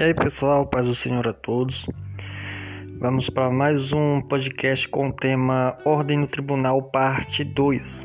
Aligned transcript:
E 0.00 0.02
aí 0.02 0.14
pessoal, 0.14 0.64
paz 0.64 0.86
do 0.86 0.94
Senhor 0.94 1.28
a 1.28 1.32
todos. 1.34 1.84
Vamos 2.98 3.28
para 3.28 3.50
mais 3.50 3.92
um 3.92 4.22
podcast 4.22 4.88
com 4.88 5.08
o 5.08 5.12
tema 5.12 5.76
Ordem 5.84 6.16
no 6.16 6.26
Tribunal, 6.26 6.82
parte 6.84 7.44
2. 7.44 8.04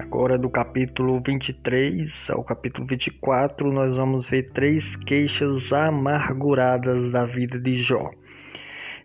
Agora 0.00 0.36
do 0.36 0.50
capítulo 0.50 1.22
23 1.24 2.30
ao 2.30 2.42
capítulo 2.42 2.84
24, 2.88 3.72
nós 3.72 3.96
vamos 3.96 4.28
ver 4.28 4.50
três 4.50 4.96
queixas 4.96 5.72
amarguradas 5.72 7.10
da 7.10 7.24
vida 7.24 7.60
de 7.60 7.76
Jó. 7.76 8.10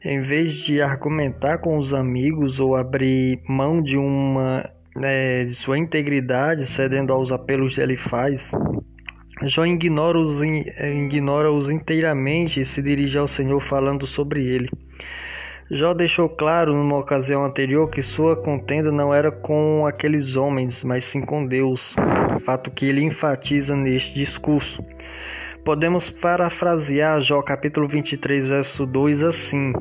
Em 0.04 0.24
vez 0.24 0.56
de 0.56 0.82
argumentar 0.82 1.60
com 1.60 1.78
os 1.78 1.94
amigos 1.94 2.60
ou 2.60 2.76
abrir 2.76 3.40
mão 3.48 3.84
de 3.84 3.98
uma 3.98 4.68
é, 5.04 5.46
de 5.46 5.54
sua 5.54 5.78
integridade, 5.78 6.66
cedendo 6.66 7.14
aos 7.14 7.32
apelos 7.32 7.74
de 7.74 7.82
Elifaz, 7.82 8.52
Jó 9.44 9.66
ignora-os 9.66 10.40
ignora 10.42 11.50
inteiramente 11.72 12.60
e 12.60 12.66
se 12.66 12.82
dirige 12.82 13.18
ao 13.18 13.28
Senhor 13.28 13.60
falando 13.60 14.06
sobre 14.06 14.46
ele. 14.46 14.70
Jó 15.70 15.94
deixou 15.94 16.30
claro 16.30 16.76
numa 16.76 16.98
ocasião 16.98 17.44
anterior 17.44 17.90
que 17.90 18.04
sua 18.04 18.36
contenda 18.36 18.92
não 18.92 19.14
era 19.14 19.32
com 19.32 19.88
aqueles 19.88 20.36
homens, 20.36 20.84
mas 20.84 21.06
sim 21.06 21.22
com 21.22 21.46
Deus, 21.46 21.96
fato 22.42 22.70
que 22.70 22.86
ele 22.86 23.02
enfatiza 23.02 23.76
neste 23.76 24.14
discurso. 24.14 24.84
Podemos 25.64 26.10
parafrasear 26.10 27.22
Jó 27.22 27.42
capítulo 27.42 27.88
23, 27.88 28.48
verso 28.48 28.86
2 28.86 29.24
assim: 29.24 29.74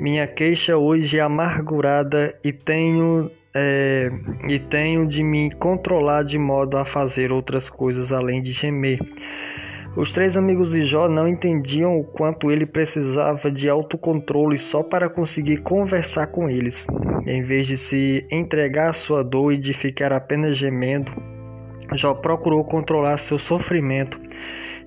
Minha 0.00 0.26
queixa 0.26 0.76
hoje 0.76 1.18
é 1.18 1.20
amargurada 1.20 2.34
e 2.42 2.52
tenho 2.52 3.30
é, 3.54 4.10
e 4.48 4.58
tenho 4.58 5.06
de 5.06 5.22
me 5.22 5.50
controlar 5.50 6.22
de 6.22 6.38
modo 6.38 6.76
a 6.76 6.84
fazer 6.84 7.32
outras 7.32 7.68
coisas 7.68 8.12
além 8.12 8.42
de 8.42 8.52
gemer. 8.52 8.98
Os 9.96 10.12
três 10.12 10.36
amigos 10.36 10.72
de 10.72 10.82
Jó 10.82 11.08
não 11.08 11.26
entendiam 11.26 11.98
o 11.98 12.04
quanto 12.04 12.52
ele 12.52 12.64
precisava 12.64 13.50
de 13.50 13.68
autocontrole 13.68 14.56
só 14.56 14.82
para 14.82 15.08
conseguir 15.08 15.58
conversar 15.58 16.28
com 16.28 16.48
eles. 16.48 16.86
Em 17.26 17.42
vez 17.42 17.66
de 17.66 17.76
se 17.76 18.26
entregar 18.30 18.90
à 18.90 18.92
sua 18.92 19.24
dor 19.24 19.52
e 19.52 19.58
de 19.58 19.72
ficar 19.72 20.12
apenas 20.12 20.56
gemendo, 20.56 21.12
Jó 21.94 22.14
procurou 22.14 22.64
controlar 22.64 23.16
seu 23.16 23.38
sofrimento 23.38 24.20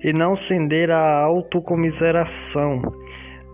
e 0.02 0.12
não 0.12 0.34
ceder 0.34 0.90
à 0.90 1.20
autocomiseração. 1.22 2.80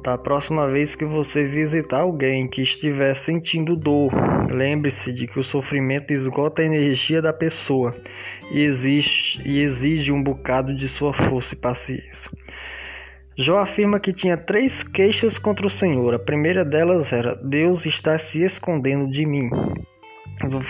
Da 0.02 0.16
próxima 0.16 0.68
vez 0.68 0.94
que 0.94 1.04
você 1.04 1.42
visitar 1.44 2.00
alguém 2.00 2.46
que 2.46 2.62
estiver 2.62 3.14
sentindo 3.14 3.76
dor, 3.76 4.12
lembre-se 4.48 5.12
de 5.12 5.26
que 5.26 5.40
o 5.40 5.44
sofrimento 5.44 6.12
esgota 6.12 6.62
a 6.62 6.64
energia 6.64 7.20
da 7.20 7.32
pessoa 7.32 7.94
e 8.50 8.60
exige, 8.60 9.42
e 9.44 9.60
exige 9.60 10.12
um 10.12 10.22
bocado 10.22 10.74
de 10.74 10.88
sua 10.88 11.12
força 11.12 11.54
e 11.54 11.58
paciência. 11.58 12.30
Jó 13.36 13.58
afirma 13.58 14.00
que 14.00 14.12
tinha 14.12 14.36
três 14.36 14.82
queixas 14.82 15.38
contra 15.38 15.66
o 15.66 15.70
Senhor. 15.70 16.14
A 16.14 16.18
primeira 16.18 16.64
delas 16.64 17.12
era: 17.12 17.34
Deus 17.36 17.84
está 17.84 18.18
se 18.18 18.42
escondendo 18.42 19.10
de 19.10 19.26
mim. 19.26 19.50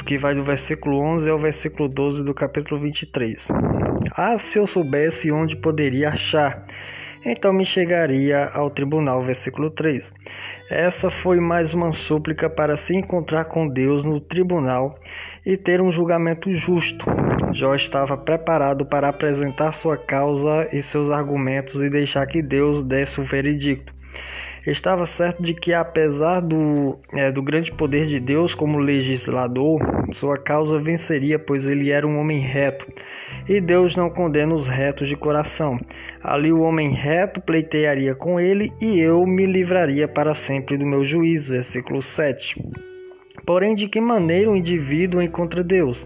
Que 0.06 0.17
vai 0.17 0.34
do 0.34 0.43
versículo 0.43 0.99
11 0.99 1.29
ao 1.29 1.39
versículo 1.39 1.89
12 1.89 2.25
do 2.25 2.33
capítulo 2.33 2.81
23. 2.81 3.49
Ah, 4.17 4.39
se 4.39 4.59
eu 4.59 4.67
soubesse 4.67 5.31
onde 5.31 5.56
poderia 5.56 6.09
achar 6.09 6.67
então 7.25 7.53
me 7.53 7.65
chegaria 7.65 8.47
ao 8.47 8.71
tribunal. 8.71 9.23
Versículo 9.23 9.71
3. 9.71 10.13
Essa 10.71 11.11
foi 11.11 11.41
mais 11.41 11.75
uma 11.75 11.93
súplica 11.93 12.49
para 12.49 12.77
se 12.77 12.95
encontrar 12.95 13.47
com 13.47 13.67
Deus 13.67 14.05
no 14.05 14.21
tribunal 14.21 14.99
e 15.45 15.57
ter 15.57 15.81
um 15.81 15.91
julgamento 15.91 16.53
justo. 16.55 17.07
Jó 17.53 17.75
estava 17.75 18.17
preparado 18.17 18.85
para 18.85 19.09
apresentar 19.09 19.73
sua 19.73 19.97
causa 19.97 20.69
e 20.73 20.83
seus 20.83 21.09
argumentos 21.09 21.81
e 21.81 21.89
deixar 21.89 22.27
que 22.27 22.43
Deus 22.43 22.83
desse 22.83 23.21
o 23.21 23.25
veredicto. 23.25 23.97
Estava 24.67 25.07
certo 25.07 25.43
de 25.43 25.55
que, 25.55 25.73
apesar 25.73 26.41
do, 26.41 26.99
é, 27.13 27.31
do 27.31 27.43
grande 27.43 27.73
poder 27.73 28.07
de 28.07 28.21
Deus 28.21 28.55
como 28.55 28.79
legislador, 28.79 29.81
sua 30.13 30.37
causa 30.37 30.81
venceria, 30.81 31.39
pois 31.39 31.65
ele 31.65 31.91
era 31.91 32.07
um 32.07 32.19
homem 32.19 32.41
reto. 32.41 32.87
E 33.49 33.61
Deus 33.61 33.97
não 33.97 34.11
condena 34.11 34.53
os 34.53 34.67
retos 34.67 35.09
de 35.09 35.17
coração. 35.17 35.79
Ali 36.23 36.53
o 36.53 36.61
homem 36.61 36.91
reto 36.91 37.41
pleitearia 37.41 38.15
com 38.15 38.39
ele, 38.39 38.73
e 38.81 38.99
eu 38.99 39.25
me 39.27 39.47
livraria 39.47 40.07
para 40.07 40.35
sempre 40.35 40.77
do 40.77 40.85
meu 40.85 41.05
juízo. 41.05 41.53
Versículo 41.53 42.03
7. 42.03 42.61
Porém, 43.47 43.75
de 43.75 43.89
que 43.89 44.01
maneira 44.01 44.51
o 44.51 44.57
indivíduo 44.57 45.23
encontra 45.23 45.65
Deus? 45.65 46.05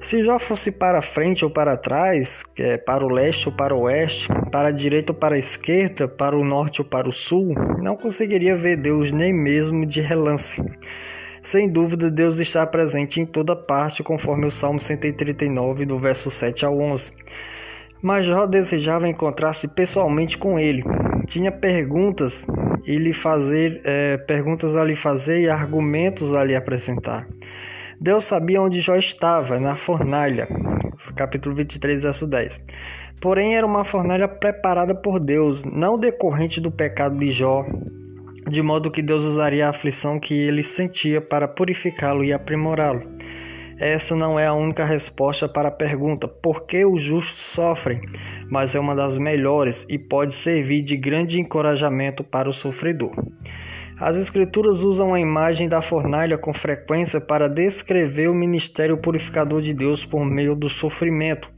Se 0.00 0.24
já 0.24 0.38
fosse 0.38 0.70
para 0.70 1.02
frente 1.02 1.44
ou 1.44 1.50
para 1.50 1.76
trás, 1.76 2.42
é, 2.58 2.78
para 2.78 3.04
o 3.04 3.08
leste 3.08 3.50
ou 3.50 3.54
para 3.54 3.74
o 3.74 3.82
oeste, 3.82 4.28
para 4.50 4.68
a 4.68 4.72
direita 4.72 5.12
ou 5.12 5.18
para 5.18 5.34
a 5.34 5.38
esquerda, 5.38 6.08
para 6.08 6.34
o 6.34 6.42
norte 6.42 6.80
ou 6.80 6.86
para 6.86 7.06
o 7.06 7.12
sul, 7.12 7.54
não 7.82 7.94
conseguiria 7.94 8.56
ver 8.56 8.78
Deus 8.78 9.12
nem 9.12 9.30
mesmo 9.30 9.84
de 9.84 10.00
relance. 10.00 10.64
Sem 11.42 11.68
dúvida, 11.68 12.10
Deus 12.10 12.40
está 12.40 12.66
presente 12.66 13.20
em 13.20 13.26
toda 13.26 13.54
parte, 13.54 14.02
conforme 14.02 14.46
o 14.46 14.50
Salmo 14.50 14.80
139, 14.80 15.84
do 15.84 15.98
verso 15.98 16.30
7 16.30 16.64
ao 16.64 16.78
11. 16.80 17.12
Mas 18.00 18.24
Jó 18.24 18.46
desejava 18.46 19.06
encontrar-se 19.06 19.68
pessoalmente 19.68 20.38
com 20.38 20.58
ele. 20.58 20.82
Tinha 21.26 21.52
perguntas 21.52 22.46
e 22.86 22.96
lhe 22.96 23.12
fazer, 23.12 23.82
é, 23.84 24.16
perguntas 24.16 24.74
a 24.76 24.82
lhe 24.82 24.96
fazer 24.96 25.42
e 25.42 25.50
argumentos 25.50 26.32
a 26.32 26.42
lhe 26.42 26.56
apresentar. 26.56 27.28
Deus 28.02 28.24
sabia 28.24 28.62
onde 28.62 28.80
Jó 28.80 28.96
estava, 28.96 29.60
na 29.60 29.76
fornalha. 29.76 30.48
Capítulo 31.14 31.54
23, 31.54 32.02
verso 32.02 32.26
10. 32.26 32.58
Porém, 33.20 33.56
era 33.56 33.66
uma 33.66 33.84
fornalha 33.84 34.26
preparada 34.26 34.94
por 34.94 35.20
Deus, 35.20 35.66
não 35.66 35.98
decorrente 35.98 36.62
do 36.62 36.70
pecado 36.70 37.18
de 37.18 37.30
Jó, 37.30 37.66
de 38.48 38.62
modo 38.62 38.90
que 38.90 39.02
Deus 39.02 39.26
usaria 39.26 39.66
a 39.66 39.68
aflição 39.68 40.18
que 40.18 40.32
ele 40.32 40.64
sentia 40.64 41.20
para 41.20 41.46
purificá-lo 41.46 42.24
e 42.24 42.32
aprimorá-lo. 42.32 43.02
Essa 43.78 44.16
não 44.16 44.40
é 44.40 44.46
a 44.46 44.54
única 44.54 44.86
resposta 44.86 45.46
para 45.46 45.68
a 45.68 45.72
pergunta 45.72 46.26
por 46.26 46.64
que 46.64 46.86
os 46.86 47.02
justos 47.02 47.42
sofrem, 47.42 48.00
mas 48.50 48.74
é 48.74 48.80
uma 48.80 48.94
das 48.94 49.18
melhores 49.18 49.84
e 49.90 49.98
pode 49.98 50.32
servir 50.32 50.80
de 50.80 50.96
grande 50.96 51.38
encorajamento 51.38 52.24
para 52.24 52.48
o 52.48 52.52
sofredor. 52.52 53.12
As 54.00 54.16
Escrituras 54.16 54.82
usam 54.82 55.12
a 55.12 55.20
imagem 55.20 55.68
da 55.68 55.82
fornalha 55.82 56.38
com 56.38 56.54
frequência 56.54 57.20
para 57.20 57.50
descrever 57.50 58.28
o 58.28 58.34
ministério 58.34 58.96
purificador 58.96 59.60
de 59.60 59.74
Deus 59.74 60.06
por 60.06 60.24
meio 60.24 60.56
do 60.56 60.70
sofrimento. 60.70 61.50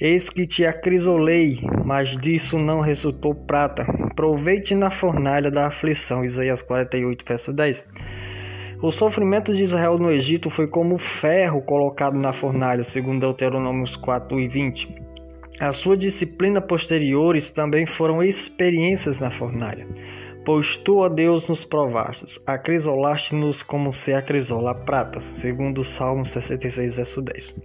Eis 0.00 0.28
que 0.28 0.48
te 0.48 0.66
acrisolei, 0.66 1.60
mas 1.84 2.16
disso 2.16 2.58
não 2.58 2.80
resultou 2.80 3.36
prata. 3.36 3.86
Proveite 4.16 4.74
na 4.74 4.90
fornalha 4.90 5.48
da 5.48 5.68
aflição. 5.68 6.24
Isaías 6.24 6.60
48, 6.60 7.24
verso 7.24 7.52
10. 7.52 7.84
O 8.82 8.90
sofrimento 8.90 9.52
de 9.52 9.62
Israel 9.62 9.96
no 9.96 10.10
Egito 10.10 10.50
foi 10.50 10.66
como 10.66 10.98
ferro 10.98 11.62
colocado 11.62 12.18
na 12.18 12.32
fornalha, 12.32 12.82
segundo 12.82 13.20
Deuteronômios 13.20 13.94
4 13.94 14.40
e 14.40 14.48
20. 14.48 15.06
A 15.60 15.70
sua 15.70 15.96
disciplina 15.96 16.60
posteriores 16.60 17.52
também 17.52 17.86
foram 17.86 18.24
experiências 18.24 19.20
na 19.20 19.30
fornalha. 19.30 19.86
Pois 20.46 20.76
tu, 20.76 20.98
ó 20.98 21.08
Deus, 21.08 21.48
nos 21.48 21.64
provastes, 21.64 22.38
acrisolaste-nos 22.46 23.64
como 23.64 23.92
se 23.92 24.14
acrisola 24.14 24.70
a 24.70 24.74
prata, 24.76 25.20
segundo 25.20 25.80
o 25.80 25.84
Salmo 25.84 26.24
66, 26.24 26.94
verso 26.94 27.20
10. 27.20 27.56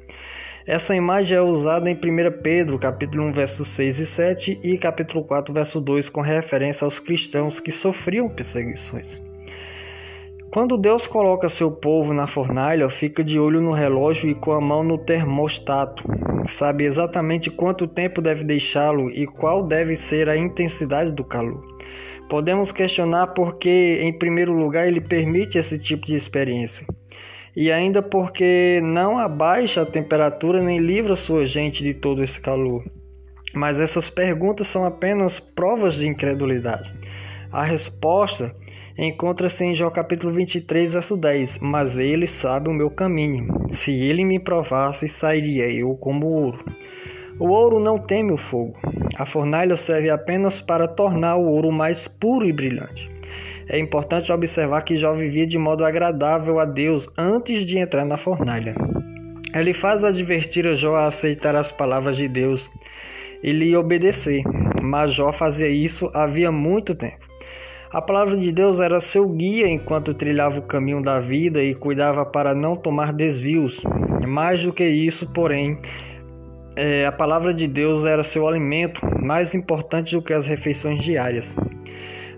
Essa 0.65 0.95
imagem 0.95 1.37
é 1.37 1.41
usada 1.41 1.91
em 1.91 1.93
1 1.93 2.41
Pedro, 2.41 2.79
capítulo 2.79 3.25
1, 3.25 3.33
versos 3.33 3.67
6 3.67 3.99
e 3.99 4.05
7 4.07 4.59
e 4.63 4.79
capítulo 4.79 5.23
4, 5.23 5.53
verso 5.53 5.79
2, 5.79 6.09
com 6.09 6.21
referência 6.21 6.83
aos 6.83 6.99
cristãos 6.99 7.59
que 7.59 7.71
sofriam 7.71 8.27
perseguições. 8.27 9.21
Quando 10.51 10.75
Deus 10.75 11.05
coloca 11.05 11.47
seu 11.49 11.69
povo 11.69 12.15
na 12.15 12.25
fornalha, 12.25 12.89
fica 12.89 13.23
de 13.23 13.37
olho 13.37 13.61
no 13.61 13.73
relógio 13.73 14.27
e 14.27 14.33
com 14.33 14.53
a 14.53 14.59
mão 14.59 14.83
no 14.83 14.97
termostato. 14.97 16.03
Sabe 16.45 16.85
exatamente 16.85 17.51
quanto 17.51 17.85
tempo 17.85 18.23
deve 18.23 18.43
deixá-lo 18.43 19.11
e 19.11 19.27
qual 19.27 19.61
deve 19.67 19.93
ser 19.93 20.27
a 20.27 20.35
intensidade 20.35 21.11
do 21.11 21.23
calor. 21.23 21.70
Podemos 22.31 22.71
questionar 22.71 23.27
porque, 23.33 23.99
em 24.01 24.13
primeiro 24.13 24.53
lugar, 24.53 24.87
ele 24.87 25.01
permite 25.01 25.57
esse 25.57 25.77
tipo 25.77 26.05
de 26.05 26.15
experiência. 26.15 26.87
E 27.53 27.69
ainda 27.69 28.01
porque 28.01 28.79
não 28.81 29.17
abaixa 29.17 29.81
a 29.81 29.85
temperatura 29.85 30.63
nem 30.63 30.79
livra 30.79 31.17
sua 31.17 31.45
gente 31.45 31.83
de 31.83 31.93
todo 31.93 32.23
esse 32.23 32.39
calor. 32.39 32.85
Mas 33.53 33.81
essas 33.81 34.09
perguntas 34.09 34.69
são 34.69 34.85
apenas 34.85 35.41
provas 35.41 35.95
de 35.95 36.07
incredulidade. 36.07 36.93
A 37.51 37.65
resposta 37.65 38.55
encontra-se 38.97 39.65
em 39.65 39.75
Jó 39.75 39.89
capítulo 39.89 40.33
23, 40.33 40.93
verso 40.93 41.17
10. 41.17 41.59
Mas 41.59 41.97
ele 41.97 42.27
sabe 42.27 42.69
o 42.69 42.73
meu 42.73 42.89
caminho. 42.89 43.45
Se 43.73 43.91
ele 43.91 44.23
me 44.23 44.39
provasse, 44.39 45.09
sairia 45.09 45.69
eu 45.69 45.97
como 45.97 46.27
ouro. 46.27 46.63
O 47.39 47.49
ouro 47.49 47.79
não 47.79 47.97
teme 47.97 48.31
o 48.31 48.37
fogo. 48.37 48.75
A 49.17 49.25
fornalha 49.25 49.75
serve 49.75 50.09
apenas 50.09 50.61
para 50.61 50.87
tornar 50.87 51.37
o 51.37 51.45
ouro 51.45 51.71
mais 51.71 52.07
puro 52.07 52.45
e 52.45 52.53
brilhante. 52.53 53.09
É 53.67 53.79
importante 53.79 54.31
observar 54.31 54.81
que 54.81 54.97
Jó 54.97 55.13
vivia 55.13 55.47
de 55.47 55.57
modo 55.57 55.85
agradável 55.85 56.59
a 56.59 56.65
Deus 56.65 57.07
antes 57.17 57.65
de 57.65 57.77
entrar 57.77 58.05
na 58.05 58.17
fornalha. 58.17 58.75
Ele 59.53 59.73
faz 59.73 60.03
advertir 60.03 60.67
a 60.67 60.75
Jó 60.75 60.95
a 60.95 61.07
aceitar 61.07 61.55
as 61.55 61.71
palavras 61.71 62.17
de 62.17 62.27
Deus 62.27 62.69
e 63.43 63.51
lhe 63.51 63.75
obedecer. 63.75 64.43
mas 64.81 65.13
Jó 65.13 65.31
fazia 65.31 65.69
isso 65.69 66.09
havia 66.13 66.51
muito 66.51 66.95
tempo. 66.95 67.31
A 67.93 68.01
palavra 68.01 68.37
de 68.37 68.51
Deus 68.51 68.79
era 68.79 69.01
seu 69.01 69.27
guia 69.27 69.67
enquanto 69.67 70.13
trilhava 70.13 70.59
o 70.59 70.63
caminho 70.63 71.03
da 71.03 71.19
vida 71.19 71.61
e 71.61 71.75
cuidava 71.75 72.25
para 72.25 72.55
não 72.55 72.75
tomar 72.75 73.11
desvios. 73.11 73.81
Mais 74.25 74.63
do 74.63 74.71
que 74.71 74.85
isso, 74.85 75.27
porém, 75.33 75.77
é, 76.75 77.05
a 77.05 77.11
palavra 77.11 77.53
de 77.53 77.67
Deus 77.67 78.05
era 78.05 78.23
seu 78.23 78.47
alimento, 78.47 79.01
mais 79.21 79.53
importante 79.53 80.15
do 80.15 80.21
que 80.21 80.33
as 80.33 80.45
refeições 80.45 81.03
diárias. 81.03 81.55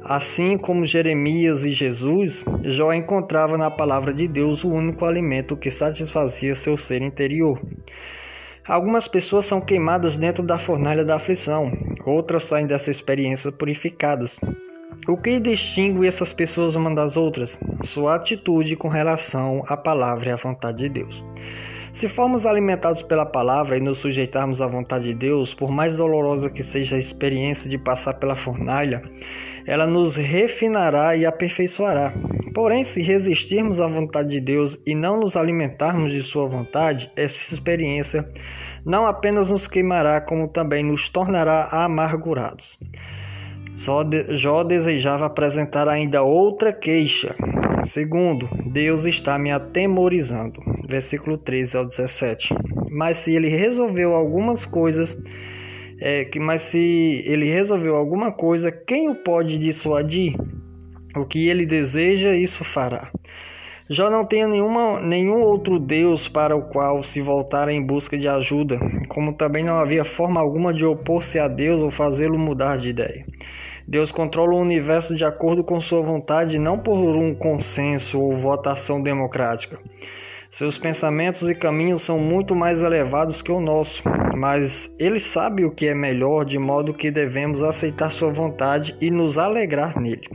Assim 0.03 0.57
como 0.57 0.85
Jeremias 0.85 1.63
e 1.63 1.71
Jesus, 1.71 2.43
Jó 2.63 2.91
encontrava 2.91 3.57
na 3.57 3.71
palavra 3.71 4.13
de 4.13 4.27
Deus 4.27 4.63
o 4.63 4.69
único 4.69 5.05
alimento 5.05 5.55
que 5.55 5.71
satisfazia 5.71 6.55
seu 6.55 6.75
ser 6.75 7.01
interior. 7.01 7.61
Algumas 8.67 9.07
pessoas 9.07 9.45
são 9.45 9.61
queimadas 9.61 10.17
dentro 10.17 10.43
da 10.43 10.57
fornalha 10.57 11.05
da 11.05 11.15
aflição, 11.15 11.71
outras 12.05 12.43
saem 12.43 12.65
dessa 12.65 12.91
experiência 12.91 13.51
purificadas. 13.51 14.39
O 15.07 15.17
que 15.17 15.39
distingue 15.39 16.07
essas 16.07 16.31
pessoas 16.31 16.75
umas 16.75 16.95
das 16.95 17.17
outras? 17.17 17.59
Sua 17.83 18.15
atitude 18.15 18.75
com 18.75 18.87
relação 18.87 19.63
à 19.67 19.75
palavra 19.75 20.29
e 20.29 20.31
à 20.31 20.37
vontade 20.37 20.77
de 20.77 20.89
Deus. 20.89 21.23
Se 21.93 22.09
formos 22.09 22.43
alimentados 22.43 23.03
pela 23.03 23.23
palavra 23.23 23.77
e 23.77 23.79
nos 23.79 23.99
sujeitarmos 23.99 24.59
à 24.59 24.67
vontade 24.67 25.05
de 25.05 25.13
Deus, 25.13 25.53
por 25.53 25.71
mais 25.71 25.95
dolorosa 25.95 26.49
que 26.49 26.63
seja 26.63 26.95
a 26.95 26.99
experiência 26.99 27.69
de 27.69 27.77
passar 27.77 28.15
pela 28.15 28.35
fornalha, 28.35 29.03
ela 29.67 29.85
nos 29.85 30.15
refinará 30.15 31.15
e 31.15 31.23
aperfeiçoará. 31.23 32.11
Porém, 32.51 32.83
se 32.83 32.99
resistirmos 32.99 33.79
à 33.79 33.87
vontade 33.87 34.29
de 34.29 34.41
Deus 34.41 34.75
e 34.87 34.95
não 34.95 35.19
nos 35.19 35.35
alimentarmos 35.35 36.11
de 36.11 36.23
Sua 36.23 36.47
vontade, 36.47 37.11
essa 37.15 37.53
experiência 37.53 38.27
não 38.83 39.05
apenas 39.05 39.51
nos 39.51 39.67
queimará, 39.67 40.19
como 40.19 40.47
também 40.47 40.83
nos 40.83 41.09
tornará 41.09 41.69
amargurados. 41.71 42.79
Jó 44.29 44.63
desejava 44.63 45.27
apresentar 45.27 45.87
ainda 45.87 46.23
outra 46.23 46.73
queixa. 46.73 47.35
Segundo, 47.83 48.49
Deus 48.65 49.05
está 49.05 49.37
me 49.37 49.51
atemorizando. 49.51 50.72
Versículo 50.93 51.39
13 51.39 51.75
ao 51.75 51.85
17. 51.85 52.53
Mas 52.91 53.17
se 53.17 53.35
ele 53.35 53.49
resolveu 53.49 54.13
algumas 54.13 54.63
coisas, 54.63 55.17
é, 55.99 56.29
mas 56.39 56.61
se 56.61 57.23
ele 57.25 57.49
resolveu 57.49 57.95
alguma 57.95 58.31
coisa, 58.31 58.71
quem 58.71 59.09
o 59.09 59.15
pode 59.15 59.57
dissuadir? 59.57 60.35
O 61.15 61.25
que 61.25 61.47
ele 61.47 61.65
deseja, 61.65 62.35
isso 62.35 62.63
fará. 62.63 63.11
Jó 63.89 64.07
não 64.07 64.23
tinha 64.23 64.47
nenhuma, 64.47 64.99
nenhum 64.99 65.41
outro 65.41 65.79
Deus 65.79 66.27
para 66.27 66.55
o 66.55 66.69
qual 66.69 67.01
se 67.01 67.21
voltar 67.21 67.69
em 67.69 67.83
busca 67.83 68.15
de 68.15 68.27
ajuda, 68.27 68.79
como 69.09 69.33
também 69.33 69.63
não 69.63 69.79
havia 69.79 70.05
forma 70.05 70.39
alguma 70.39 70.71
de 70.71 70.85
opor-se 70.85 71.39
a 71.39 71.47
Deus 71.47 71.81
ou 71.81 71.89
fazê-lo 71.89 72.37
mudar 72.37 72.77
de 72.77 72.89
ideia. 72.89 73.25
Deus 73.87 74.11
controla 74.11 74.53
o 74.53 74.61
universo 74.61 75.15
de 75.15 75.25
acordo 75.25 75.63
com 75.63 75.81
sua 75.81 76.03
vontade, 76.03 76.59
não 76.59 76.77
por 76.77 76.95
um 76.95 77.33
consenso 77.33 78.21
ou 78.21 78.31
votação 78.33 79.01
democrática. 79.01 79.79
Seus 80.53 80.77
pensamentos 80.77 81.49
e 81.49 81.55
caminhos 81.55 82.03
são 82.03 82.19
muito 82.19 82.55
mais 82.55 82.79
elevados 82.79 83.41
que 83.41 83.51
o 83.51 83.59
nosso, 83.59 84.03
mas 84.37 84.87
ele 84.99 85.19
sabe 85.19 85.65
o 85.65 85.71
que 85.71 85.87
é 85.87 85.95
melhor, 85.95 86.45
de 86.45 86.59
modo 86.59 86.93
que 86.93 87.09
devemos 87.09 87.63
aceitar 87.63 88.11
sua 88.11 88.31
vontade 88.31 88.95
e 89.01 89.09
nos 89.09 89.39
alegrar 89.39 89.99
nele. 89.99 90.29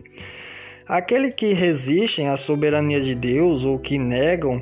Aqueles 0.88 1.35
que 1.37 1.53
resistem 1.53 2.29
à 2.29 2.37
soberania 2.37 3.00
de 3.00 3.15
Deus 3.15 3.65
ou 3.65 3.79
que 3.79 3.97
negam, 3.97 4.61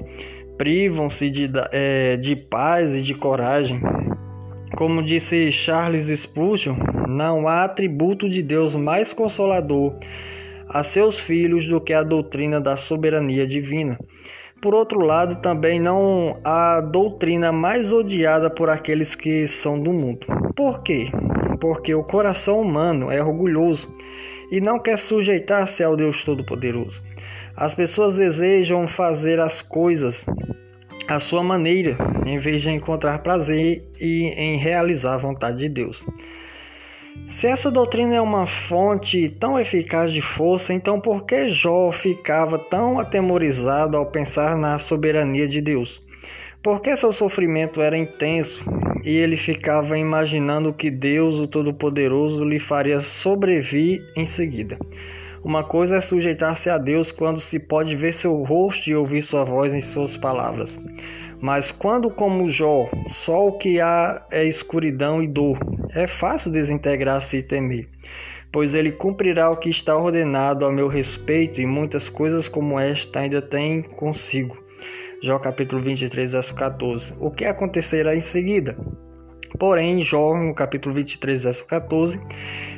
privam-se 0.59 1.31
de, 1.31 1.51
é, 1.73 2.19
de 2.19 2.37
paz 2.37 2.95
e 2.95 3.01
de 3.01 3.15
coragem. 3.15 3.81
Como 4.77 5.03
disse 5.03 5.51
Charles 5.51 6.09
Spurgeon, 6.21 6.77
não 7.09 7.49
há 7.49 7.65
atributo 7.65 8.29
de 8.29 8.43
Deus 8.43 8.75
mais 8.75 9.15
consolador 9.15 9.97
a 10.69 10.85
seus 10.85 11.19
filhos 11.19 11.67
do 11.67 11.81
que 11.81 11.95
a 11.95 12.03
doutrina 12.03 12.61
da 12.61 12.77
soberania 12.77 13.47
divina. 13.47 13.99
Por 14.67 14.75
outro 14.75 14.99
lado, 14.99 15.37
também 15.37 15.79
não 15.79 16.41
há 16.43 16.81
doutrina 16.81 17.53
mais 17.53 17.93
odiada 17.93 18.51
por 18.51 18.69
aqueles 18.69 19.15
que 19.15 19.47
são 19.47 19.81
do 19.81 19.93
mundo. 19.93 20.27
Por 20.57 20.83
quê? 20.83 21.07
Porque 21.61 21.95
o 21.95 22.03
coração 22.03 22.63
humano 22.63 23.09
é 23.09 23.23
orgulhoso 23.23 23.89
e 24.51 24.61
não 24.61 24.81
quer 24.81 24.99
sujeitar-se 24.99 25.85
ao 25.85 25.97
Deus 25.97 26.25
Todo-Poderoso. 26.25 27.01
As 27.55 27.77
pessoas 27.77 28.17
desejam 28.17 28.89
fazer 28.89 29.39
as 29.39 29.63
coisas 29.63 30.27
à 31.07 31.21
sua 31.21 31.45
maneira, 31.45 31.97
em 32.27 32.37
vez 32.41 32.61
de 32.61 32.71
encontrar 32.71 33.21
prazer 33.21 33.89
e 34.01 34.25
em 34.37 34.57
realizar 34.57 35.15
a 35.15 35.19
vontade 35.19 35.59
de 35.59 35.69
Deus. 35.69 36.05
Se 37.29 37.47
essa 37.47 37.71
doutrina 37.71 38.15
é 38.15 38.21
uma 38.21 38.47
fonte 38.47 39.29
tão 39.29 39.59
eficaz 39.59 40.13
de 40.13 40.21
força, 40.23 40.73
então 40.73 41.01
por 41.01 41.25
que 41.25 41.51
Jó 41.51 41.91
ficava 41.93 42.59
tão 42.59 43.01
atemorizado 43.01 43.97
ao 43.97 44.07
pensar 44.07 44.57
na 44.57 44.79
soberania 44.79 45.49
de 45.49 45.61
Deus? 45.61 46.03
Por 46.63 46.81
que 46.81 46.97
seu 46.97 47.13
sofrimento 47.13 47.81
era 47.81 47.97
intenso 47.97 48.65
e 49.05 49.11
ele 49.11 49.37
ficava 49.37 49.99
imaginando 49.99 50.73
que 50.73 50.91
Deus, 50.91 51.37
o 51.37 51.47
Todo-Poderoso, 51.47 52.45
lhe 52.45 52.59
faria 52.59 53.01
sobrevir 53.01 54.05
em 54.17 54.25
seguida? 54.25 54.79
Uma 55.45 55.63
coisa 55.63 55.97
é 55.97 56.01
sujeitar-se 56.01 56.69
a 56.69 56.77
Deus 56.77 57.13
quando 57.13 57.39
se 57.39 57.61
pode 57.61 57.95
ver 57.95 58.13
seu 58.13 58.43
rosto 58.43 58.91
e 58.91 58.97
ouvir 58.97 59.23
sua 59.23 59.45
voz 59.45 59.73
em 59.73 59.81
suas 59.81 60.17
palavras. 60.17 60.77
Mas 61.41 61.71
quando, 61.71 62.11
como 62.11 62.49
Jó, 62.49 62.89
só 63.09 63.49
o 63.49 63.59
que 63.59 63.81
há 63.81 64.25
é 64.31 64.45
escuridão 64.45 65.23
e 65.23 65.27
dor, 65.27 65.59
é 65.95 66.07
fácil 66.07 66.51
desintegrar-se 66.51 67.39
e 67.39 67.43
temer, 67.43 67.89
pois 68.51 68.75
ele 68.75 68.93
cumprirá 68.93 69.51
o 69.51 69.57
que 69.57 69.69
está 69.69 69.97
ordenado 69.97 70.65
a 70.65 70.73
meu 70.73 70.89
respeito 70.89 71.61
e 71.61 71.67
muitas 71.67 72.09
coisas 72.09 72.49
como 72.49 72.81
esta 72.81 73.21
ainda 73.21 73.43
tem 73.43 73.83
consigo. 73.83 74.57
Jó 75.23 75.39
capítulo 75.39 75.83
23, 75.83 76.33
verso 76.33 76.55
14. 76.55 77.15
O 77.19 77.31
que 77.31 77.45
acontecerá 77.45 78.15
em 78.15 78.21
seguida? 78.21 78.77
Porém, 79.59 80.03
Jó, 80.03 80.37
no 80.37 80.55
capítulo 80.55 80.95
23, 80.95 81.43
verso 81.43 81.67
14, 81.67 82.21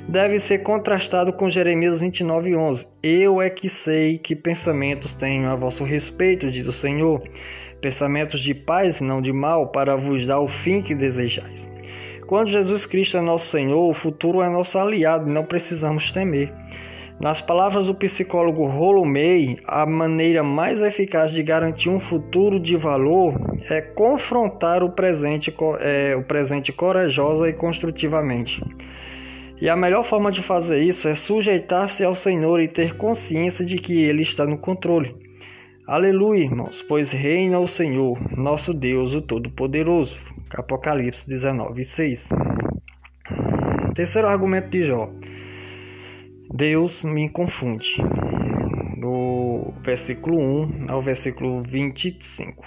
deve 0.08 0.38
ser 0.38 0.58
contrastado 0.58 1.32
com 1.32 1.50
Jeremias 1.50 2.00
29, 2.00 2.54
11. 2.54 2.86
Eu 3.02 3.42
é 3.42 3.50
que 3.50 3.68
sei 3.68 4.18
que 4.18 4.36
pensamentos 4.36 5.14
tenho 5.14 5.48
a 5.48 5.56
vosso 5.56 5.82
respeito, 5.82 6.50
diz 6.50 6.66
o 6.66 6.72
Senhor, 6.72 7.22
pensamentos 7.80 8.42
de 8.42 8.54
paz 8.54 9.00
e 9.00 9.04
não 9.04 9.22
de 9.22 9.32
mal, 9.32 9.68
para 9.68 9.96
vos 9.96 10.26
dar 10.26 10.40
o 10.40 10.48
fim 10.48 10.82
que 10.82 10.94
desejais. 10.94 11.68
Quando 12.26 12.50
Jesus 12.50 12.84
Cristo 12.84 13.16
é 13.16 13.20
nosso 13.20 13.46
Senhor, 13.46 13.88
o 13.88 13.94
futuro 13.94 14.42
é 14.42 14.50
nosso 14.50 14.78
aliado 14.78 15.30
e 15.30 15.32
não 15.32 15.44
precisamos 15.44 16.12
temer. 16.12 16.52
Nas 17.20 17.40
palavras 17.40 17.86
do 17.86 17.94
psicólogo 17.94 18.66
Rollo 18.66 19.04
May, 19.04 19.58
a 19.66 19.84
maneira 19.84 20.42
mais 20.42 20.80
eficaz 20.80 21.32
de 21.32 21.42
garantir 21.42 21.88
um 21.88 21.98
futuro 21.98 22.60
de 22.60 22.76
valor 22.76 23.34
é 23.68 23.80
confrontar 23.80 24.84
o 24.84 24.90
presente, 24.90 25.52
é, 25.80 26.14
o 26.14 26.22
presente 26.22 26.72
corajosa 26.72 27.48
e 27.48 27.52
construtivamente. 27.52 28.62
E 29.60 29.68
a 29.68 29.74
melhor 29.74 30.04
forma 30.04 30.30
de 30.30 30.42
fazer 30.42 30.80
isso 30.80 31.08
é 31.08 31.16
sujeitar-se 31.16 32.04
ao 32.04 32.14
Senhor 32.14 32.60
e 32.60 32.68
ter 32.68 32.96
consciência 32.96 33.64
de 33.64 33.78
que 33.78 34.00
Ele 34.04 34.22
está 34.22 34.46
no 34.46 34.56
controle. 34.56 35.27
Aleluia, 35.88 36.44
irmãos, 36.44 36.82
pois 36.82 37.12
reina 37.12 37.58
o 37.58 37.66
Senhor, 37.66 38.18
nosso 38.36 38.74
Deus, 38.74 39.14
o 39.14 39.22
Todo-Poderoso. 39.22 40.20
Apocalipse 40.50 41.26
19, 41.26 41.82
6. 41.82 42.28
Terceiro 43.94 44.28
argumento 44.28 44.68
de 44.68 44.82
Jó. 44.82 45.10
Deus 46.52 47.02
me 47.04 47.30
confunde. 47.30 47.88
Do 48.98 49.72
versículo 49.82 50.38
1 50.38 50.86
ao 50.90 51.00
versículo 51.00 51.62
25. 51.62 52.62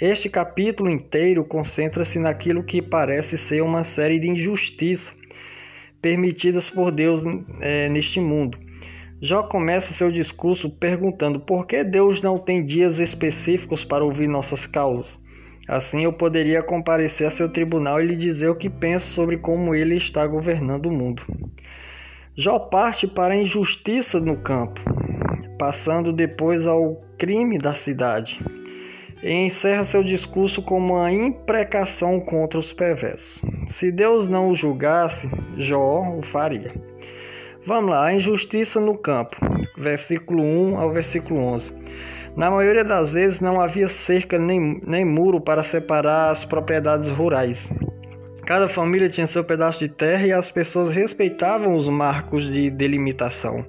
Este 0.00 0.28
capítulo 0.28 0.90
inteiro 0.90 1.44
concentra-se 1.44 2.18
naquilo 2.18 2.64
que 2.64 2.82
parece 2.82 3.38
ser 3.38 3.62
uma 3.62 3.84
série 3.84 4.18
de 4.18 4.28
injustiças 4.28 5.16
permitidas 6.02 6.68
por 6.68 6.90
Deus 6.90 7.22
é, 7.60 7.88
neste 7.88 8.18
mundo 8.18 8.65
Jó 9.20 9.44
começa 9.44 9.94
seu 9.94 10.12
discurso 10.12 10.68
perguntando 10.68 11.40
por 11.40 11.66
que 11.66 11.82
Deus 11.82 12.20
não 12.20 12.36
tem 12.36 12.62
dias 12.62 12.98
específicos 12.98 13.82
para 13.82 14.04
ouvir 14.04 14.28
nossas 14.28 14.66
causas. 14.66 15.18
Assim 15.66 16.04
eu 16.04 16.12
poderia 16.12 16.62
comparecer 16.62 17.26
a 17.26 17.30
seu 17.30 17.48
tribunal 17.48 17.98
e 18.00 18.06
lhe 18.06 18.14
dizer 18.14 18.50
o 18.50 18.54
que 18.54 18.68
penso 18.68 19.06
sobre 19.06 19.38
como 19.38 19.74
ele 19.74 19.96
está 19.96 20.26
governando 20.26 20.86
o 20.86 20.92
mundo. 20.92 21.22
Jó 22.36 22.58
parte 22.58 23.06
para 23.06 23.32
a 23.32 23.36
injustiça 23.38 24.20
no 24.20 24.36
campo, 24.36 24.82
passando 25.58 26.12
depois 26.12 26.66
ao 26.66 27.02
crime 27.16 27.56
da 27.56 27.72
cidade, 27.72 28.38
e 29.22 29.32
encerra 29.32 29.82
seu 29.82 30.04
discurso 30.04 30.60
com 30.60 30.76
uma 30.76 31.10
imprecação 31.10 32.20
contra 32.20 32.58
os 32.58 32.70
perversos. 32.70 33.40
Se 33.66 33.90
Deus 33.90 34.28
não 34.28 34.50
o 34.50 34.54
julgasse, 34.54 35.30
Jó 35.56 36.14
o 36.14 36.20
faria. 36.20 36.85
Vamos 37.66 37.90
lá, 37.90 38.06
a 38.06 38.14
injustiça 38.14 38.78
no 38.78 38.96
campo, 38.96 39.36
versículo 39.76 40.40
1 40.40 40.78
ao 40.78 40.92
versículo 40.92 41.40
11. 41.40 41.72
Na 42.36 42.48
maioria 42.48 42.84
das 42.84 43.12
vezes 43.12 43.40
não 43.40 43.60
havia 43.60 43.88
cerca 43.88 44.38
nem, 44.38 44.80
nem 44.86 45.04
muro 45.04 45.40
para 45.40 45.64
separar 45.64 46.30
as 46.30 46.44
propriedades 46.44 47.08
rurais. 47.08 47.68
Cada 48.44 48.68
família 48.68 49.08
tinha 49.08 49.26
seu 49.26 49.42
pedaço 49.42 49.80
de 49.80 49.88
terra 49.88 50.24
e 50.28 50.32
as 50.32 50.48
pessoas 50.48 50.90
respeitavam 50.90 51.74
os 51.74 51.88
marcos 51.88 52.48
de 52.48 52.70
delimitação. 52.70 53.66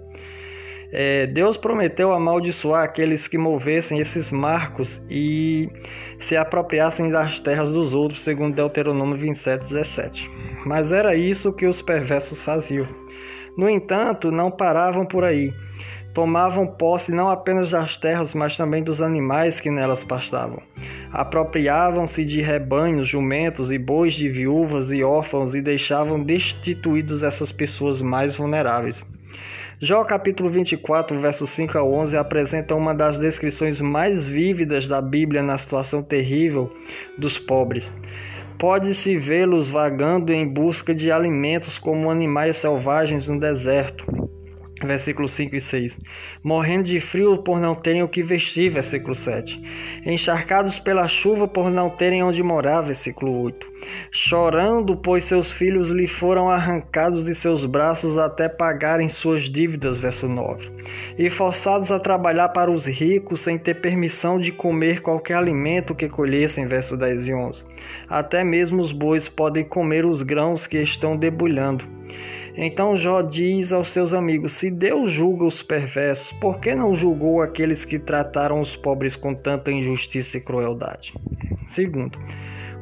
É, 0.92 1.26
Deus 1.26 1.58
prometeu 1.58 2.12
amaldiçoar 2.12 2.84
aqueles 2.84 3.28
que 3.28 3.38
movessem 3.38 3.98
esses 3.98 4.32
marcos 4.32 5.02
e 5.10 5.68
se 6.20 6.38
apropriassem 6.38 7.10
das 7.10 7.40
terras 7.40 7.72
dos 7.72 7.96
outros, 7.96 8.22
segundo 8.22 8.54
Deuteronômio 8.56 9.18
27, 9.18 9.64
17. 9.64 10.30
Mas 10.68 10.92
era 10.92 11.16
isso 11.16 11.52
que 11.52 11.66
os 11.66 11.82
perversos 11.82 12.44
faziam. 12.44 13.07
No 13.58 13.68
entanto, 13.68 14.32
não 14.32 14.52
paravam 14.52 15.04
por 15.04 15.24
aí. 15.24 15.52
Tomavam 16.14 16.68
posse 16.68 17.12
não 17.12 17.30
apenas 17.30 17.72
das 17.72 17.98
terras, 17.98 18.36
mas 18.36 18.56
também 18.56 18.84
dos 18.84 19.02
animais 19.02 19.60
que 19.60 19.72
nelas 19.72 20.04
pastavam. 20.04 20.62
Apropriavam-se 21.12 22.24
de 22.24 22.40
rebanhos, 22.40 23.08
jumentos 23.08 23.72
e 23.72 23.78
bois 23.78 24.14
de 24.14 24.30
viúvas 24.30 24.92
e 24.92 25.04
órfãos 25.04 25.56
e 25.56 25.62
deixavam 25.62 26.24
destituídos 26.24 27.24
essas 27.24 27.52
pessoas 27.52 28.02
mais 28.02 28.36
vulneráveis. 28.36 29.04
Jó 29.80 30.04
capítulo 30.04 30.50
24, 30.50 31.20
versos 31.20 31.52
5 31.52 31.78
a 31.78 31.84
11 31.84 32.18
apresenta 32.18 32.74
uma 32.74 32.96
das 32.96 33.20
descrições 33.20 33.80
mais 33.80 34.28
vívidas 34.28 34.88
da 34.88 35.00
Bíblia 35.02 35.44
na 35.44 35.58
situação 35.58 36.02
terrível 36.02 36.72
dos 37.16 37.38
pobres. 37.38 37.92
Pode-se 38.60 39.18
vê-los 39.18 39.70
vagando 39.70 40.34
em 40.34 40.48
busca 40.48 40.94
de 40.94 41.12
alimentos 41.12 41.78
como 41.78 42.10
animais 42.10 42.58
selvagens 42.58 43.28
no 43.28 43.40
deserto 43.40 44.27
versículos 44.86 45.32
5 45.32 45.56
e 45.56 45.62
6. 45.62 46.00
Morrendo 46.44 46.84
de 46.84 47.00
frio 47.00 47.38
por 47.38 47.60
não 47.60 47.76
terem 47.76 48.04
o 48.04 48.08
que 48.08 48.22
vestir, 48.22 48.70
versículo 48.72 49.16
7. 49.16 49.62
Encharcados 50.06 50.80
pela 50.80 51.08
chuva 51.08 51.48
por 51.48 51.70
não 51.70 51.90
terem 51.90 52.24
onde 52.24 52.44
morar, 52.44 52.82
versículo 52.82 53.42
8. 53.44 53.78
Chorando, 54.12 54.96
pois 54.98 55.26
seus 55.26 55.52
filhos 55.52 55.90
lhe 55.90 56.08
foram 56.08 56.50
arrancados 56.50 57.26
de 57.26 57.36
seus 57.36 57.66
braços 57.66 58.18
até 58.18 58.50
pagarem 58.50 59.10
suas 59.10 59.44
dívidas, 59.44 59.98
verso 59.98 60.28
9. 60.28 60.72
E 61.18 61.30
forçados 61.30 61.92
a 61.92 62.00
trabalhar 62.00 62.50
para 62.50 62.72
os 62.72 62.86
ricos 62.86 63.42
sem 63.42 63.58
ter 63.58 63.76
permissão 63.76 64.40
de 64.40 64.52
comer 64.52 65.02
qualquer 65.02 65.36
alimento 65.36 65.96
que 65.96 66.10
colhessem, 66.10 66.68
verso 66.68 66.98
10 66.98 67.28
e 67.28 67.34
11. 67.34 67.64
Até 68.10 68.44
mesmo 68.44 68.82
os 68.82 68.92
bois 68.92 69.28
podem 69.28 69.64
comer 69.64 70.06
os 70.06 70.24
grãos 70.24 70.66
que 70.66 70.78
estão 70.78 71.16
debulhando. 71.16 71.86
Então 72.60 72.96
Jó 72.96 73.22
diz 73.22 73.72
aos 73.72 73.90
seus 73.90 74.14
amigos: 74.14 74.54
Se 74.54 74.72
Deus 74.72 75.12
julga 75.12 75.46
os 75.46 75.62
perversos, 75.62 76.34
por 76.34 76.60
que 76.60 76.74
não 76.74 76.96
julgou 76.96 77.42
aqueles 77.42 77.86
que 77.86 78.00
trataram 78.00 78.60
os 78.60 78.76
pobres 78.76 79.16
com 79.16 79.36
tanta 79.36 79.72
injustiça 79.72 80.38
e 80.38 80.42
crueldade? 80.42 81.14
Segundo, 81.68 82.18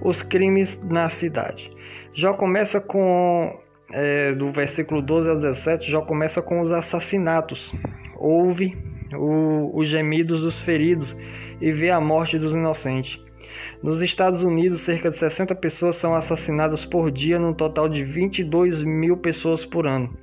os 0.02 0.22
crimes 0.22 0.80
na 0.82 1.10
cidade. 1.10 1.70
Jó 2.14 2.34
começa 2.34 2.80
com, 2.80 3.60
é, 3.92 4.34
do 4.34 4.50
versículo 4.54 5.02
12 5.02 5.30
ao 5.30 5.36
17, 5.36 5.92
Jó 5.92 6.02
começa 6.02 6.42
com 6.42 6.62
os 6.62 6.72
assassinatos. 6.72 7.74
Ouve 8.16 8.78
o, 9.14 9.78
os 9.78 9.90
gemidos 9.90 10.42
dos 10.42 10.62
feridos 10.62 11.18
e 11.60 11.74
vê 11.74 11.90
a 11.90 12.00
morte 12.00 12.40
dos 12.40 12.54
inocentes. 12.54 13.25
Nos 13.82 14.02
Estados 14.02 14.44
Unidos, 14.44 14.82
cerca 14.82 15.10
de 15.10 15.18
60 15.18 15.54
pessoas 15.56 15.96
são 15.96 16.16
assassinadas 16.16 16.86
por 16.86 17.12
dia, 17.12 17.38
num 17.38 17.54
total 17.54 17.88
de 17.88 18.04
22 18.04 18.84
mil 18.84 19.18
pessoas 19.18 19.66
por 19.66 19.86
ano. 19.86 20.16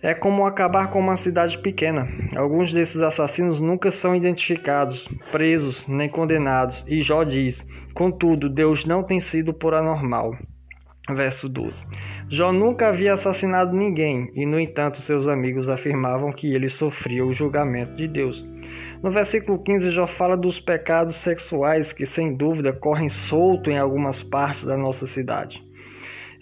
É 0.00 0.14
como 0.14 0.46
acabar 0.46 0.90
com 0.90 1.00
uma 1.00 1.16
cidade 1.16 1.58
pequena. 1.58 2.08
Alguns 2.36 2.72
desses 2.72 3.00
assassinos 3.00 3.60
nunca 3.60 3.90
são 3.90 4.14
identificados, 4.14 5.08
presos 5.32 5.88
nem 5.88 6.08
condenados. 6.08 6.84
E 6.86 7.02
Jó 7.02 7.24
diz: 7.24 7.66
Contudo, 7.94 8.48
Deus 8.48 8.84
não 8.84 9.02
tem 9.02 9.18
sido 9.18 9.52
por 9.52 9.74
anormal. 9.74 10.38
Verso 11.10 11.48
12. 11.48 11.84
Jó 12.28 12.52
nunca 12.52 12.88
havia 12.88 13.14
assassinado 13.14 13.74
ninguém, 13.74 14.30
e 14.34 14.46
no 14.46 14.60
entanto 14.60 14.98
seus 14.98 15.26
amigos 15.26 15.68
afirmavam 15.68 16.30
que 16.30 16.54
ele 16.54 16.68
sofria 16.68 17.24
o 17.24 17.34
julgamento 17.34 17.96
de 17.96 18.06
Deus. 18.06 18.46
No 19.02 19.12
versículo 19.12 19.62
15 19.62 19.92
já 19.92 20.06
fala 20.08 20.36
dos 20.36 20.58
pecados 20.58 21.14
sexuais 21.16 21.92
que, 21.92 22.04
sem 22.04 22.34
dúvida, 22.34 22.72
correm 22.72 23.08
solto 23.08 23.70
em 23.70 23.78
algumas 23.78 24.24
partes 24.24 24.64
da 24.64 24.76
nossa 24.76 25.06
cidade, 25.06 25.64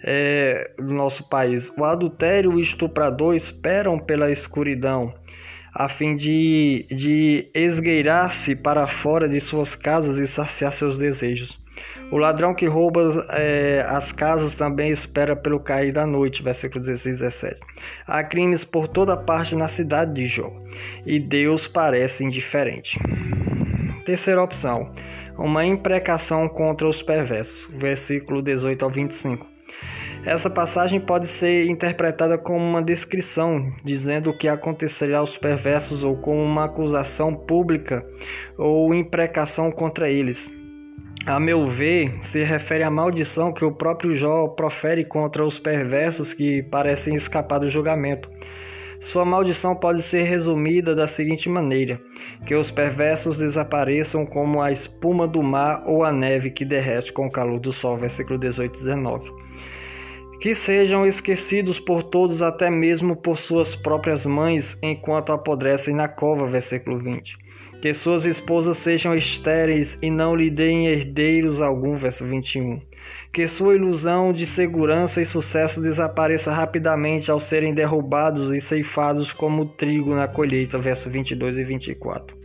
é, 0.03 0.71
do 0.77 0.91
nosso 0.91 1.29
país. 1.29 1.71
O 1.77 1.85
adultério 1.85 2.53
e 2.53 2.55
o 2.55 2.59
estuprador 2.59 3.35
esperam 3.35 3.99
pela 3.99 4.31
escuridão, 4.31 5.13
a 5.71 5.87
fim 5.87 6.15
de, 6.15 6.87
de 6.89 7.51
esgueirar-se 7.53 8.55
para 8.55 8.87
fora 8.87 9.29
de 9.29 9.39
suas 9.39 9.75
casas 9.75 10.17
e 10.17 10.25
saciar 10.25 10.71
seus 10.71 10.97
desejos. 10.97 11.59
O 12.09 12.17
ladrão 12.17 12.53
que 12.53 12.65
rouba 12.65 13.27
é, 13.31 13.85
as 13.85 14.13
casas 14.13 14.55
também 14.55 14.91
espera 14.91 15.35
pelo 15.35 15.59
cair 15.59 15.91
da 15.91 16.05
noite, 16.05 16.41
versículo 16.41 16.79
16 16.79 17.19
17. 17.19 17.59
Há 18.07 18.23
crimes 18.23 18.63
por 18.63 18.87
toda 18.87 19.17
parte 19.17 19.55
na 19.55 19.67
cidade 19.67 20.13
de 20.13 20.25
Jó, 20.25 20.49
e 21.05 21.19
Deus 21.19 21.67
parece 21.67 22.23
indiferente. 22.23 22.97
Terceira 24.05 24.41
opção, 24.41 24.89
uma 25.37 25.65
imprecação 25.65 26.47
contra 26.47 26.87
os 26.87 27.03
perversos, 27.03 27.69
versículo 27.77 28.41
18 28.41 28.85
ao 28.85 28.89
25. 28.89 29.45
Essa 30.25 30.49
passagem 30.49 31.01
pode 31.01 31.27
ser 31.27 31.67
interpretada 31.67 32.37
como 32.37 32.63
uma 32.63 32.81
descrição, 32.81 33.73
dizendo 33.83 34.29
o 34.29 34.37
que 34.37 34.47
acontecerá 34.47 35.19
aos 35.19 35.37
perversos, 35.37 36.05
ou 36.05 36.15
como 36.15 36.41
uma 36.41 36.65
acusação 36.65 37.35
pública 37.35 38.05
ou 38.57 38.93
imprecação 38.93 39.71
contra 39.71 40.09
eles 40.09 40.49
a 41.27 41.41
meu 41.41 41.65
ver, 41.65 42.15
se 42.21 42.41
refere 42.41 42.85
à 42.85 42.89
maldição 42.89 43.51
que 43.51 43.65
o 43.65 43.71
próprio 43.71 44.15
Jó 44.15 44.47
profere 44.47 45.03
contra 45.03 45.45
os 45.45 45.59
perversos 45.59 46.31
que 46.31 46.63
parecem 46.63 47.15
escapar 47.15 47.59
do 47.59 47.67
julgamento. 47.67 48.31
Sua 49.01 49.25
maldição 49.25 49.75
pode 49.75 50.03
ser 50.03 50.23
resumida 50.23 50.95
da 50.95 51.05
seguinte 51.05 51.49
maneira: 51.49 51.99
que 52.45 52.55
os 52.55 52.71
perversos 52.71 53.37
desapareçam 53.37 54.25
como 54.25 54.61
a 54.61 54.71
espuma 54.71 55.27
do 55.27 55.43
mar 55.43 55.83
ou 55.85 56.01
a 56.05 56.13
neve 56.13 56.49
que 56.49 56.63
derrete 56.63 57.11
com 57.11 57.27
o 57.27 57.31
calor 57.31 57.59
do 57.59 57.73
sol. 57.73 57.97
Versículo 57.97 58.39
18 58.39 58.73
e 58.73 58.79
19. 58.79 59.29
Que 60.39 60.55
sejam 60.55 61.05
esquecidos 61.05 61.77
por 61.77 62.03
todos, 62.03 62.41
até 62.41 62.69
mesmo 62.69 63.17
por 63.17 63.37
suas 63.37 63.75
próprias 63.75 64.25
mães, 64.25 64.77
enquanto 64.81 65.33
apodrecem 65.33 65.93
na 65.93 66.07
cova. 66.07 66.47
Versículo 66.47 66.97
20 66.99 67.46
que 67.81 67.93
suas 67.93 68.25
esposas 68.25 68.77
sejam 68.77 69.15
estéreis 69.15 69.97
e 70.01 70.09
não 70.09 70.35
lhe 70.35 70.49
deem 70.49 70.87
herdeiros 70.87 71.61
algum, 71.61 71.95
verso 71.95 72.25
21. 72.25 72.81
Que 73.31 73.47
sua 73.47 73.75
ilusão 73.75 74.33
de 74.33 74.45
segurança 74.45 75.21
e 75.21 75.25
sucesso 75.25 75.81
desapareça 75.81 76.51
rapidamente 76.51 77.29
ao 77.29 77.39
serem 77.39 77.73
derrubados 77.73 78.49
e 78.49 78.59
ceifados 78.59 79.31
como 79.31 79.65
trigo 79.65 80.15
na 80.15 80.27
colheita, 80.27 80.79
verso 80.79 81.09
22 81.09 81.57
e 81.57 81.63
24. 81.63 82.35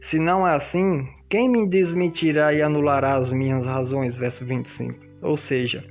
Se 0.00 0.18
não 0.18 0.46
é 0.46 0.54
assim, 0.54 1.08
quem 1.28 1.48
me 1.48 1.66
desmentirá 1.66 2.52
e 2.52 2.62
anulará 2.62 3.14
as 3.14 3.32
minhas 3.32 3.64
razões, 3.64 4.16
verso 4.16 4.44
25. 4.44 5.08
Ou 5.22 5.36
seja, 5.36 5.84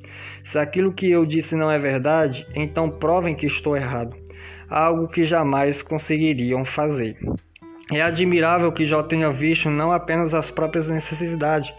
se 0.44 0.58
aquilo 0.58 0.94
que 0.94 1.12
eu 1.12 1.26
disse 1.26 1.56
não 1.56 1.70
é 1.70 1.78
verdade, 1.78 2.48
então 2.56 2.90
provem 2.90 3.36
que 3.36 3.46
estou 3.46 3.76
errado, 3.76 4.16
algo 4.70 5.08
que 5.08 5.26
jamais 5.26 5.82
conseguiriam 5.82 6.64
fazer. 6.64 7.18
É 7.92 8.02
admirável 8.02 8.72
que 8.72 8.86
Jó 8.86 9.02
tenha 9.02 9.32
visto 9.32 9.70
não 9.70 9.94
apenas 9.94 10.34
as 10.34 10.52
próprias 10.52 10.90
necessidades, 10.90 11.74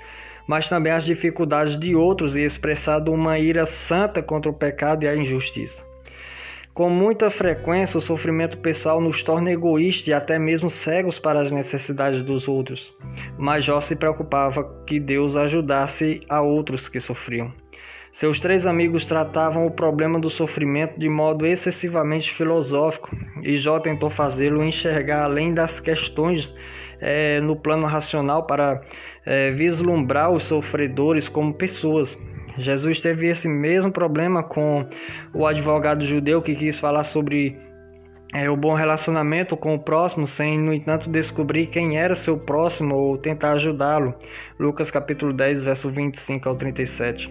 mas 0.47 0.67
também 0.67 0.91
as 0.91 1.05
dificuldades 1.05 1.79
de 1.79 1.95
outros 1.95 2.35
e 2.35 2.41
expressado 2.41 3.13
uma 3.13 3.39
ira 3.39 3.67
santa 3.67 4.23
contra 4.23 4.51
o 4.51 4.55
pecado 4.55 5.05
e 5.05 5.09
a 5.09 5.15
injustiça. 5.15 5.87
Com 6.73 6.89
muita 6.89 7.29
frequência, 7.29 7.99
o 7.99 8.01
sofrimento 8.01 8.57
pessoal 8.59 9.01
nos 9.01 9.23
torna 9.23 9.51
egoístas 9.51 10.07
e 10.07 10.13
até 10.13 10.39
mesmo 10.39 10.71
cegos 10.71 11.19
para 11.19 11.43
as 11.43 11.51
necessidades 11.51 12.23
dos 12.23 12.49
outros. 12.49 12.95
Mas 13.37 13.65
Jó 13.65 13.81
se 13.81 13.97
preocupava 13.97 14.65
que 14.87 15.01
Deus 15.01 15.37
ajudasse 15.37 16.21
a 16.29 16.41
outros 16.41 16.89
que 16.89 17.01
sofriam. 17.01 17.53
Seus 18.11 18.41
três 18.41 18.67
amigos 18.67 19.05
tratavam 19.05 19.67
o 19.67 19.71
problema 19.71 20.19
do 20.19 20.31
sofrimento 20.31 20.99
de 20.99 21.09
modo 21.09 21.47
excessivamente 21.47 22.33
filosófico 22.33 23.17
e 23.43 23.57
Jó 23.57 23.79
tentou 23.79 24.11
fazê-lo 24.11 24.65
enxergar 24.65 25.25
além 25.25 25.55
das 25.55 25.79
questões 25.79 26.55
é, 27.01 27.41
no 27.41 27.55
plano 27.55 27.87
racional 27.87 28.45
para 28.45 28.81
é, 29.25 29.51
vislumbrar 29.53 30.31
os 30.31 30.43
sofredores 30.43 31.29
como 31.29 31.55
pessoas. 31.55 32.19
Jesus 32.57 33.01
teve 33.01 33.29
esse 33.29 33.47
mesmo 33.47 33.93
problema 33.93 34.43
com 34.43 34.85
o 35.33 35.47
advogado 35.47 36.05
judeu 36.05 36.43
que 36.43 36.55
quis 36.55 36.79
falar 36.79 37.05
sobre 37.05 37.57
é, 38.35 38.51
o 38.51 38.57
bom 38.57 38.75
relacionamento 38.75 39.57
com 39.57 39.75
o 39.75 39.79
próximo, 39.79 40.27
sem, 40.27 40.59
no 40.59 40.75
entanto, 40.75 41.09
descobrir 41.09 41.67
quem 41.69 41.99
era 41.99 42.17
seu 42.17 42.37
próximo 42.37 42.95
ou 42.95 43.17
tentar 43.17 43.53
ajudá-lo. 43.53 44.15
Lucas 44.59 44.91
capítulo 44.91 45.33
10, 45.33 45.63
verso 45.63 45.89
25 45.89 46.49
ao 46.49 46.57
37. 46.57 47.31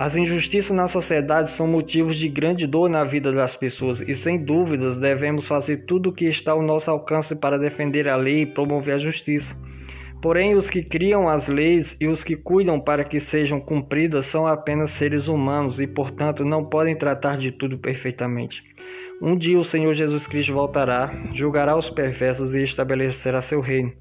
As 0.00 0.14
injustiças 0.14 0.76
na 0.76 0.86
sociedade 0.86 1.50
são 1.50 1.66
motivos 1.66 2.16
de 2.16 2.28
grande 2.28 2.68
dor 2.68 2.88
na 2.88 3.02
vida 3.02 3.32
das 3.32 3.56
pessoas 3.56 4.00
e, 4.00 4.14
sem 4.14 4.38
dúvidas, 4.44 4.96
devemos 4.96 5.48
fazer 5.48 5.78
tudo 5.78 6.10
o 6.10 6.12
que 6.12 6.26
está 6.26 6.52
ao 6.52 6.62
nosso 6.62 6.88
alcance 6.88 7.34
para 7.34 7.58
defender 7.58 8.06
a 8.06 8.14
lei 8.14 8.42
e 8.42 8.46
promover 8.46 8.94
a 8.94 8.98
justiça. 8.98 9.56
Porém, 10.22 10.54
os 10.54 10.70
que 10.70 10.84
criam 10.84 11.28
as 11.28 11.48
leis 11.48 11.96
e 12.00 12.06
os 12.06 12.22
que 12.22 12.36
cuidam 12.36 12.78
para 12.78 13.02
que 13.02 13.18
sejam 13.18 13.60
cumpridas 13.60 14.26
são 14.26 14.46
apenas 14.46 14.92
seres 14.92 15.26
humanos 15.26 15.80
e, 15.80 15.86
portanto, 15.88 16.44
não 16.44 16.64
podem 16.64 16.94
tratar 16.94 17.36
de 17.36 17.50
tudo 17.50 17.76
perfeitamente. 17.76 18.62
Um 19.20 19.36
dia 19.36 19.58
o 19.58 19.64
Senhor 19.64 19.94
Jesus 19.94 20.28
Cristo 20.28 20.54
voltará, 20.54 21.12
julgará 21.34 21.76
os 21.76 21.90
perversos 21.90 22.54
e 22.54 22.62
estabelecerá 22.62 23.42
seu 23.42 23.60
reino. 23.60 23.92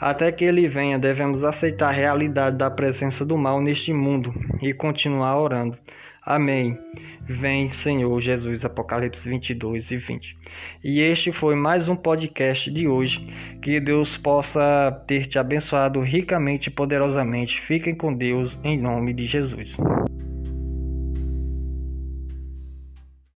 Até 0.00 0.30
que 0.30 0.44
ele 0.44 0.68
venha, 0.68 0.98
devemos 0.98 1.42
aceitar 1.42 1.88
a 1.88 1.92
realidade 1.92 2.56
da 2.56 2.70
presença 2.70 3.24
do 3.24 3.36
mal 3.36 3.60
neste 3.60 3.92
mundo 3.92 4.32
e 4.62 4.72
continuar 4.72 5.40
orando. 5.40 5.76
Amém. 6.22 6.78
Vem, 7.26 7.68
Senhor 7.68 8.20
Jesus, 8.20 8.64
Apocalipse 8.64 9.28
22 9.28 9.90
e 9.90 9.96
20. 9.96 10.38
E 10.84 11.00
este 11.00 11.32
foi 11.32 11.56
mais 11.56 11.88
um 11.88 11.96
podcast 11.96 12.70
de 12.70 12.86
hoje. 12.86 13.24
Que 13.60 13.80
Deus 13.80 14.16
possa 14.16 14.92
ter 15.06 15.26
te 15.26 15.38
abençoado 15.38 16.00
ricamente 16.00 16.68
e 16.68 16.70
poderosamente. 16.70 17.60
Fiquem 17.60 17.94
com 17.94 18.14
Deus, 18.14 18.58
em 18.62 18.78
nome 18.78 19.12
de 19.12 19.24
Jesus. 19.24 19.76